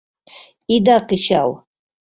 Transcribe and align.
—Ида 0.75 0.97
кычал! 1.07 1.49